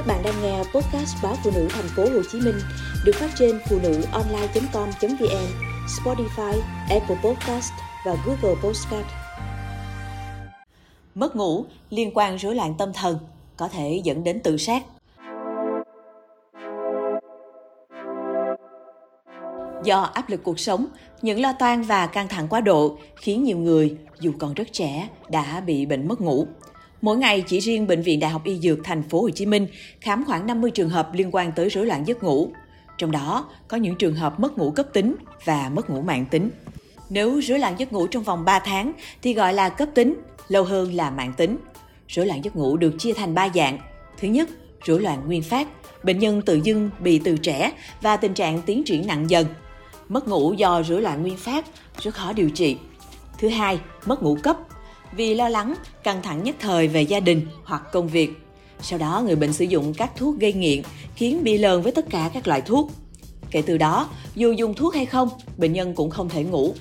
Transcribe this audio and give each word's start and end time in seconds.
Các 0.00 0.06
bạn 0.06 0.22
đang 0.22 0.42
nghe 0.42 0.58
podcast 0.58 1.16
báo 1.22 1.36
phụ 1.44 1.50
nữ 1.54 1.68
thành 1.70 1.88
phố 1.96 2.02
Hồ 2.02 2.22
Chí 2.32 2.40
Minh 2.40 2.54
được 3.04 3.12
phát 3.14 3.30
trên 3.38 3.60
phụ 3.68 3.78
nữ 3.82 4.02
online.com.vn, 4.12 5.46
Spotify, 5.86 6.60
Apple 6.90 7.16
Podcast 7.24 7.72
và 8.06 8.16
Google 8.26 8.60
Podcast. 8.62 9.06
Mất 11.14 11.36
ngủ 11.36 11.64
liên 11.90 12.10
quan 12.14 12.36
rối 12.36 12.54
loạn 12.54 12.74
tâm 12.78 12.92
thần 12.92 13.18
có 13.56 13.68
thể 13.68 14.00
dẫn 14.04 14.24
đến 14.24 14.40
tự 14.40 14.56
sát. 14.56 14.82
Do 19.84 20.00
áp 20.00 20.30
lực 20.30 20.40
cuộc 20.42 20.58
sống, 20.60 20.86
những 21.22 21.40
lo 21.40 21.52
toan 21.52 21.82
và 21.82 22.06
căng 22.06 22.28
thẳng 22.28 22.48
quá 22.48 22.60
độ 22.60 22.98
khiến 23.16 23.44
nhiều 23.44 23.58
người, 23.58 23.96
dù 24.20 24.32
còn 24.38 24.54
rất 24.54 24.72
trẻ, 24.72 25.08
đã 25.28 25.60
bị 25.60 25.86
bệnh 25.86 26.08
mất 26.08 26.20
ngủ. 26.20 26.46
Mỗi 27.02 27.16
ngày 27.16 27.44
chỉ 27.46 27.58
riêng 27.58 27.86
bệnh 27.86 28.02
viện 28.02 28.20
Đại 28.20 28.30
học 28.30 28.44
Y 28.44 28.58
Dược 28.58 28.78
thành 28.84 29.02
phố 29.02 29.22
Hồ 29.22 29.30
Chí 29.30 29.46
Minh 29.46 29.66
khám 30.00 30.24
khoảng 30.24 30.46
50 30.46 30.70
trường 30.70 30.88
hợp 30.88 31.14
liên 31.14 31.28
quan 31.32 31.52
tới 31.52 31.68
rối 31.68 31.86
loạn 31.86 32.06
giấc 32.06 32.22
ngủ. 32.22 32.52
Trong 32.98 33.10
đó 33.10 33.48
có 33.68 33.76
những 33.76 33.96
trường 33.96 34.14
hợp 34.14 34.40
mất 34.40 34.58
ngủ 34.58 34.70
cấp 34.70 34.86
tính 34.92 35.14
và 35.44 35.70
mất 35.74 35.90
ngủ 35.90 36.00
mạng 36.00 36.26
tính. 36.30 36.50
Nếu 37.10 37.40
rối 37.40 37.58
loạn 37.58 37.74
giấc 37.78 37.92
ngủ 37.92 38.06
trong 38.06 38.22
vòng 38.22 38.44
3 38.44 38.58
tháng 38.58 38.92
thì 39.22 39.34
gọi 39.34 39.54
là 39.54 39.68
cấp 39.68 39.88
tính, 39.94 40.14
lâu 40.48 40.64
hơn 40.64 40.94
là 40.94 41.10
mạng 41.10 41.32
tính. 41.36 41.56
Rối 42.08 42.26
loạn 42.26 42.44
giấc 42.44 42.56
ngủ 42.56 42.76
được 42.76 42.94
chia 42.98 43.12
thành 43.12 43.34
3 43.34 43.48
dạng. 43.54 43.78
Thứ 44.20 44.28
nhất, 44.28 44.48
rối 44.84 45.00
loạn 45.00 45.22
nguyên 45.26 45.42
phát, 45.42 45.68
bệnh 46.04 46.18
nhân 46.18 46.42
tự 46.42 46.60
dưng 46.64 46.90
bị 47.00 47.20
từ 47.24 47.36
trẻ 47.36 47.72
và 48.02 48.16
tình 48.16 48.34
trạng 48.34 48.62
tiến 48.62 48.82
triển 48.84 49.06
nặng 49.06 49.30
dần. 49.30 49.46
Mất 50.08 50.28
ngủ 50.28 50.52
do 50.52 50.82
rối 50.82 51.02
loạn 51.02 51.22
nguyên 51.22 51.36
phát 51.36 51.66
rất 52.02 52.14
khó 52.14 52.32
điều 52.32 52.50
trị. 52.50 52.76
Thứ 53.38 53.48
hai, 53.48 53.80
mất 54.06 54.22
ngủ 54.22 54.38
cấp, 54.42 54.56
vì 55.12 55.34
lo 55.34 55.48
lắng, 55.48 55.74
căng 56.04 56.22
thẳng 56.22 56.44
nhất 56.44 56.56
thời 56.60 56.88
về 56.88 57.02
gia 57.02 57.20
đình 57.20 57.46
hoặc 57.64 57.82
công 57.92 58.08
việc. 58.08 58.30
Sau 58.80 58.98
đó 58.98 59.22
người 59.26 59.36
bệnh 59.36 59.52
sử 59.52 59.64
dụng 59.64 59.94
các 59.94 60.10
thuốc 60.16 60.38
gây 60.38 60.52
nghiện 60.52 60.82
khiến 61.14 61.44
bị 61.44 61.58
lờn 61.58 61.82
với 61.82 61.92
tất 61.92 62.10
cả 62.10 62.30
các 62.34 62.48
loại 62.48 62.60
thuốc. 62.60 62.90
Kể 63.50 63.62
từ 63.62 63.78
đó, 63.78 64.08
dù 64.34 64.52
dùng 64.52 64.74
thuốc 64.74 64.94
hay 64.94 65.06
không, 65.06 65.28
bệnh 65.56 65.72
nhân 65.72 65.94
cũng 65.94 66.10
không 66.10 66.28
thể 66.28 66.44
ngủ. 66.44 66.74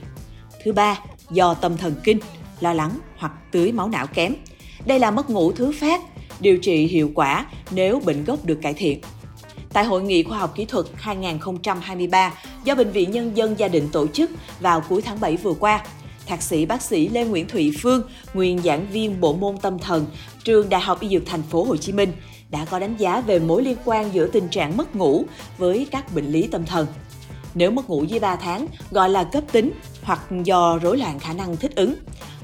Thứ 0.64 0.74
ba, 0.74 1.00
do 1.32 1.54
tâm 1.54 1.78
thần 1.78 1.96
kinh, 2.04 2.20
lo 2.60 2.74
lắng 2.74 2.92
hoặc 3.18 3.32
tưới 3.52 3.72
máu 3.72 3.90
não 3.90 4.08
kém. 4.08 4.34
Đây 4.86 5.00
là 5.00 5.12
mất 5.12 5.30
ngủ 5.30 5.52
thứ 5.52 5.72
phát, 5.80 6.02
điều 6.40 6.58
trị 6.58 6.88
hiệu 6.88 7.12
quả 7.16 7.46
nếu 7.72 8.02
bệnh 8.06 8.24
gốc 8.24 8.46
được 8.46 8.60
cải 8.62 8.74
thiện. 8.74 9.02
Tại 9.74 9.84
Hội 9.84 10.04
nghị 10.04 10.24
Khoa 10.24 10.38
học 10.38 10.56
Kỹ 10.56 10.66
thuật 10.66 10.86
2023 10.96 12.34
do 12.64 12.76
Bệnh 12.76 12.92
viện 12.92 13.12
Nhân 13.12 13.38
dân 13.38 13.60
Gia 13.60 13.68
đình 13.68 13.90
tổ 13.92 14.08
chức 14.08 14.32
vào 14.60 14.82
cuối 14.90 15.02
tháng 15.02 15.20
7 15.20 15.38
vừa 15.38 15.54
qua, 15.54 15.84
Thạc 16.30 16.42
sĩ 16.42 16.66
bác 16.66 16.82
sĩ 16.82 17.10
Lê 17.10 17.26
Nguyễn 17.26 17.48
Thụy 17.48 17.72
Phương, 17.82 18.02
nguyên 18.34 18.60
giảng 18.60 18.88
viên 18.92 19.22
bộ 19.22 19.34
môn 19.34 19.58
tâm 19.58 19.80
thần, 19.80 20.06
trường 20.44 20.70
Đại 20.70 20.82
học 20.82 21.00
Y 21.00 21.10
Dược 21.10 21.26
Thành 21.26 21.42
phố 21.42 21.64
Hồ 21.64 21.78
Chí 21.78 21.92
Minh 21.92 22.12
đã 22.50 22.66
có 22.66 22.80
đánh 22.80 22.98
giá 22.98 23.22
về 23.22 23.40
mối 23.40 23.64
liên 23.64 23.78
quan 23.86 24.14
giữa 24.14 24.28
tình 24.28 24.48
trạng 24.48 24.78
mất 24.78 24.96
ngủ 24.96 25.26
với 25.58 25.88
các 25.92 26.14
bệnh 26.16 26.26
lý 26.26 26.48
tâm 26.48 26.66
thần. 26.66 26.88
Nếu 27.54 27.72
mất 27.72 27.90
ngủ 27.90 28.04
dưới 28.04 28.20
3 28.20 28.36
tháng 28.36 28.66
gọi 28.92 29.10
là 29.10 29.24
cấp 29.24 29.44
tính 29.52 29.72
hoặc 30.04 30.20
do 30.44 30.80
rối 30.82 30.98
loạn 30.98 31.20
khả 31.20 31.34
năng 31.34 31.58
thích 31.58 31.76
ứng. 31.76 31.96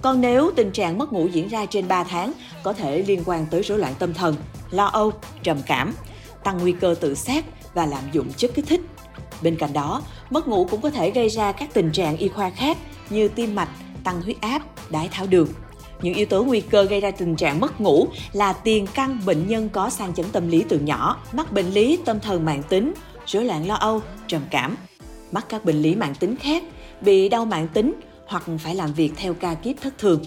Còn 0.02 0.22
nếu 0.22 0.52
tình 0.56 0.72
trạng 0.72 0.98
mất 0.98 1.14
ngủ 1.14 1.28
diễn 1.28 1.48
ra 1.48 1.66
trên 1.66 1.88
3 1.88 2.04
tháng 2.04 2.32
có 2.64 2.74
thể 2.74 3.02
liên 3.02 3.22
quan 3.26 3.46
tới 3.52 3.62
rối 3.62 3.80
loạn 3.80 3.94
tâm 4.00 4.14
thần, 4.14 4.36
lo 4.72 4.86
âu, 4.86 5.12
trầm 5.44 5.58
cảm, 5.66 5.94
tăng 6.44 6.58
nguy 6.58 6.72
cơ 6.72 6.96
tự 7.00 7.16
sát 7.16 7.46
và 7.74 7.86
lạm 7.86 8.04
dụng 8.12 8.34
chất 8.38 8.52
kích 8.56 8.66
thích. 8.68 8.82
Bên 9.42 9.56
cạnh 9.56 9.74
đó, 9.74 10.02
mất 10.30 10.48
ngủ 10.48 10.68
cũng 10.72 10.82
có 10.82 10.90
thể 10.90 11.12
gây 11.12 11.30
ra 11.30 11.52
các 11.52 11.74
tình 11.74 11.92
trạng 11.92 12.18
y 12.18 12.28
khoa 12.28 12.50
khác 12.50 12.78
như 13.10 13.28
tim 13.28 13.56
mạch, 13.56 13.70
tăng 14.04 14.22
huyết 14.22 14.42
áp, 14.42 14.62
đái 14.90 15.08
tháo 15.12 15.28
đường. 15.28 15.48
Những 16.02 16.14
yếu 16.14 16.26
tố 16.26 16.44
nguy 16.44 16.62
cơ 16.62 16.84
gây 16.84 17.02
ra 17.02 17.12
tình 17.12 17.36
trạng 17.36 17.60
mất 17.60 17.82
ngủ 17.82 18.08
là 18.34 18.54
tiền 18.54 18.88
căn 18.94 19.20
bệnh 19.26 19.48
nhân 19.48 19.70
có 19.70 19.90
sang 19.90 20.14
chấn 20.14 20.26
tâm 20.32 20.48
lý 20.48 20.64
từ 20.70 20.80
nhỏ, 20.80 21.18
mắc 21.34 21.52
bệnh 21.52 21.70
lý 21.70 21.98
tâm 22.06 22.20
thần 22.20 22.46
mạng 22.46 22.64
tính, 22.70 22.94
rối 23.26 23.46
loạn 23.46 23.68
lo 23.68 23.76
âu, 23.76 24.02
trầm 24.28 24.42
cảm, 24.50 24.78
mắc 25.32 25.46
các 25.50 25.66
bệnh 25.66 25.82
lý 25.82 25.96
mạng 25.96 26.14
tính 26.20 26.36
khác, 26.36 26.64
bị 27.02 27.30
đau 27.30 27.46
mạng 27.46 27.68
tính 27.74 27.94
hoặc 28.28 28.44
phải 28.60 28.76
làm 28.76 28.94
việc 28.94 29.12
theo 29.16 29.34
ca 29.34 29.54
kíp 29.54 29.76
thất 29.82 29.98
thường. 29.98 30.24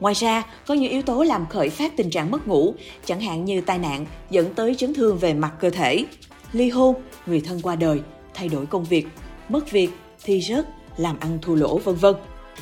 Ngoài 0.00 0.14
ra, 0.14 0.42
có 0.66 0.74
những 0.74 0.90
yếu 0.90 1.02
tố 1.02 1.22
làm 1.22 1.46
khởi 1.46 1.70
phát 1.70 1.96
tình 1.96 2.10
trạng 2.10 2.30
mất 2.30 2.48
ngủ, 2.48 2.74
chẳng 3.04 3.20
hạn 3.20 3.44
như 3.44 3.60
tai 3.60 3.78
nạn 3.78 4.06
dẫn 4.30 4.54
tới 4.54 4.74
chấn 4.74 4.94
thương 4.94 5.18
về 5.18 5.34
mặt 5.34 5.52
cơ 5.60 5.70
thể, 5.70 6.04
ly 6.52 6.70
hôn, 6.70 6.94
người 7.26 7.40
thân 7.40 7.60
qua 7.62 7.76
đời, 7.76 8.00
thay 8.34 8.48
đổi 8.48 8.66
công 8.66 8.84
việc, 8.84 9.06
mất 9.48 9.70
việc, 9.70 9.90
thi 10.24 10.40
rớt, 10.40 10.68
làm 10.96 11.20
ăn 11.20 11.38
thua 11.42 11.54
lỗ 11.54 11.78
vân 11.78 11.94
vân. 11.94 12.14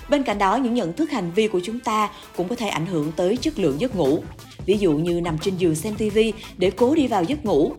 Bên 0.09 0.23
cạnh 0.23 0.39
đó, 0.39 0.57
những 0.57 0.75
nhận 0.75 0.93
thức 0.93 1.11
hành 1.11 1.31
vi 1.35 1.49
của 1.49 1.61
chúng 1.65 1.81
ta 1.81 2.11
cũng 2.37 2.49
có 2.49 2.55
thể 2.55 2.69
ảnh 2.69 2.87
hưởng 2.87 3.13
tới 3.13 3.37
chất 3.37 3.59
lượng 3.59 3.81
giấc 3.81 3.97
ngủ. 3.97 4.23
Ví 4.67 4.77
dụ 4.79 4.93
như 4.93 5.21
nằm 5.21 5.39
trên 5.39 5.57
giường 5.57 5.75
xem 5.75 5.95
TV 5.95 6.19
để 6.59 6.71
cố 6.71 6.95
đi 6.95 7.07
vào 7.07 7.25
giấc 7.25 7.45
ngủ, 7.45 7.73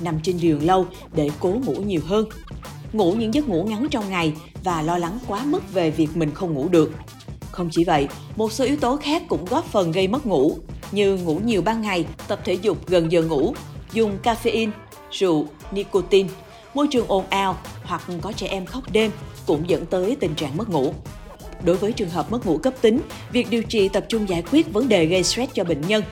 nằm 0.00 0.20
trên 0.22 0.36
giường 0.36 0.66
lâu 0.66 0.86
để 1.14 1.30
cố 1.40 1.48
ngủ 1.48 1.74
nhiều 1.74 2.00
hơn, 2.04 2.28
ngủ 2.92 3.12
những 3.12 3.34
giấc 3.34 3.48
ngủ 3.48 3.64
ngắn 3.64 3.86
trong 3.90 4.10
ngày 4.10 4.32
và 4.64 4.82
lo 4.82 4.98
lắng 4.98 5.18
quá 5.26 5.44
mức 5.44 5.72
về 5.72 5.90
việc 5.90 6.16
mình 6.16 6.30
không 6.34 6.54
ngủ 6.54 6.68
được. 6.68 6.92
Không 7.50 7.68
chỉ 7.72 7.84
vậy, 7.84 8.08
một 8.36 8.52
số 8.52 8.64
yếu 8.64 8.76
tố 8.76 8.96
khác 8.96 9.22
cũng 9.28 9.44
góp 9.44 9.64
phần 9.64 9.92
gây 9.92 10.08
mất 10.08 10.26
ngủ, 10.26 10.56
như 10.92 11.16
ngủ 11.16 11.40
nhiều 11.44 11.62
ban 11.62 11.82
ngày, 11.82 12.06
tập 12.28 12.40
thể 12.44 12.54
dục 12.54 12.88
gần 12.88 13.12
giờ 13.12 13.22
ngủ, 13.22 13.54
dùng 13.92 14.18
caffeine, 14.22 14.70
rượu, 15.10 15.46
nicotine, 15.72 16.28
môi 16.74 16.88
trường 16.90 17.06
ồn 17.08 17.24
ào 17.30 17.56
hoặc 17.88 18.02
có 18.20 18.32
trẻ 18.32 18.46
em 18.46 18.66
khóc 18.66 18.92
đêm 18.92 19.10
cũng 19.46 19.68
dẫn 19.68 19.86
tới 19.86 20.16
tình 20.20 20.34
trạng 20.34 20.56
mất 20.56 20.68
ngủ. 20.68 20.94
Đối 21.64 21.76
với 21.76 21.92
trường 21.92 22.10
hợp 22.10 22.30
mất 22.30 22.46
ngủ 22.46 22.58
cấp 22.58 22.74
tính, 22.80 23.00
việc 23.32 23.46
điều 23.50 23.62
trị 23.62 23.88
tập 23.88 24.04
trung 24.08 24.28
giải 24.28 24.42
quyết 24.52 24.72
vấn 24.72 24.88
đề 24.88 25.06
gây 25.06 25.24
stress 25.24 25.52
cho 25.54 25.64
bệnh 25.64 25.80
nhân. 25.80 26.02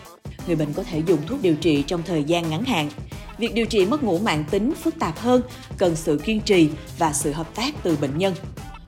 Người 0.47 0.57
bệnh 0.57 0.73
có 0.73 0.83
thể 0.83 1.03
dùng 1.07 1.19
thuốc 1.27 1.43
điều 1.43 1.55
trị 1.55 1.83
trong 1.83 2.03
thời 2.03 2.25
gian 2.25 2.51
ngắn 2.51 2.65
hạn. 2.65 2.91
Việc 3.39 3.55
điều 3.55 3.67
trị 3.67 3.87
mất 3.87 4.03
ngủ 4.03 4.19
mạng 4.19 4.45
tính 4.51 4.75
phức 4.75 4.99
tạp 4.99 5.19
hơn, 5.19 5.43
cần 5.79 5.97
sự 5.97 6.21
kiên 6.25 6.41
trì 6.41 6.69
và 6.99 7.13
sự 7.13 7.33
hợp 7.33 7.55
tác 7.55 7.75
từ 7.83 7.97
bệnh 8.01 8.19
nhân. 8.19 8.35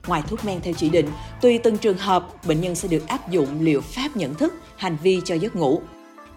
Ngoài 0.07 0.21
thuốc 0.27 0.45
men 0.45 0.61
theo 0.61 0.73
chỉ 0.77 0.89
định, 0.89 1.07
tùy 1.41 1.57
từng 1.57 1.77
trường 1.77 1.97
hợp, 1.97 2.47
bệnh 2.47 2.61
nhân 2.61 2.75
sẽ 2.75 2.87
được 2.87 3.07
áp 3.07 3.31
dụng 3.31 3.47
liệu 3.61 3.81
pháp 3.81 4.17
nhận 4.17 4.35
thức, 4.35 4.53
hành 4.77 4.97
vi 5.03 5.21
cho 5.25 5.35
giấc 5.35 5.55
ngủ. 5.55 5.81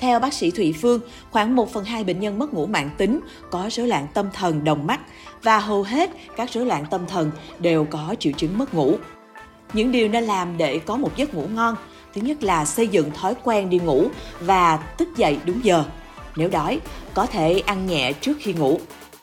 Theo 0.02 0.18
bác 0.18 0.34
sĩ 0.34 0.50
Thụy 0.50 0.72
Phương, 0.72 1.00
khoảng 1.30 1.56
1 1.56 1.72
phần 1.72 1.84
2 1.84 2.04
bệnh 2.04 2.20
nhân 2.20 2.38
mất 2.38 2.54
ngủ 2.54 2.66
mạng 2.66 2.90
tính 2.98 3.20
có 3.50 3.68
rối 3.70 3.88
loạn 3.88 4.06
tâm 4.14 4.28
thần 4.32 4.64
đồng 4.64 4.86
mắt 4.86 5.00
và 5.42 5.58
hầu 5.58 5.82
hết 5.82 6.10
các 6.36 6.52
rối 6.52 6.66
loạn 6.66 6.84
tâm 6.90 7.06
thần 7.06 7.30
đều 7.58 7.84
có 7.84 8.14
triệu 8.18 8.32
chứng 8.32 8.58
mất 8.58 8.74
ngủ. 8.74 8.96
Những 9.72 9.92
điều 9.92 10.08
nên 10.08 10.24
làm 10.24 10.56
để 10.56 10.78
có 10.78 10.96
một 10.96 11.16
giấc 11.16 11.34
ngủ 11.34 11.46
ngon, 11.54 11.76
thứ 12.14 12.20
nhất 12.20 12.42
là 12.42 12.64
xây 12.64 12.88
dựng 12.88 13.10
thói 13.10 13.34
quen 13.44 13.70
đi 13.70 13.78
ngủ 13.78 14.08
và 14.40 14.76
thức 14.98 15.08
dậy 15.16 15.38
đúng 15.44 15.64
giờ. 15.64 15.84
Nếu 16.36 16.48
đói, 16.48 16.80
có 17.14 17.26
thể 17.26 17.62
ăn 17.66 17.86
nhẹ 17.86 18.12
trước 18.12 18.36
khi 18.40 18.52
ngủ. 18.52 18.80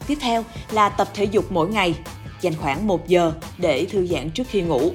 Tiếp 0.07 0.17
theo 0.21 0.45
là 0.71 0.89
tập 0.89 1.07
thể 1.13 1.23
dục 1.23 1.51
mỗi 1.51 1.69
ngày, 1.69 1.95
dành 2.41 2.53
khoảng 2.61 2.87
1 2.87 3.07
giờ 3.07 3.33
để 3.57 3.85
thư 3.85 4.07
giãn 4.07 4.29
trước 4.29 4.47
khi 4.49 4.61
ngủ. 4.61 4.91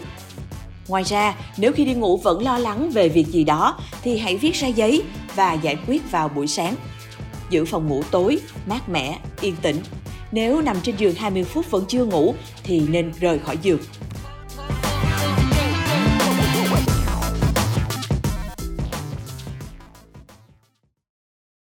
Ngoài 0.89 1.03
ra, 1.03 1.35
nếu 1.57 1.73
khi 1.73 1.85
đi 1.85 1.95
ngủ 1.95 2.17
vẫn 2.17 2.43
lo 2.43 2.59
lắng 2.59 2.91
về 2.91 3.09
việc 3.09 3.27
gì 3.27 3.45
đó 3.45 3.79
thì 4.03 4.19
hãy 4.19 4.37
viết 4.37 4.55
ra 4.55 4.69
giấy 4.69 5.03
và 5.37 5.53
giải 5.53 5.77
quyết 5.87 6.11
vào 6.11 6.29
buổi 6.29 6.47
sáng. 6.47 6.75
Giữ 7.51 7.65
phòng 7.65 7.89
ngủ 7.89 8.03
tối, 8.11 8.39
mát 8.67 8.89
mẻ, 8.89 9.19
yên 9.41 9.57
tĩnh. 9.63 9.77
Nếu 10.33 10.63
nằm 10.63 10.77
trên 10.83 10.97
giường 10.97 11.15
20 11.15 11.45
phút 11.45 11.71
vẫn 11.71 11.85
chưa 11.89 12.05
ngủ 12.05 12.35
thì 12.65 12.81
nên 12.89 13.13
rời 13.21 13.39
khỏi 13.39 13.59
giường. 13.63 13.81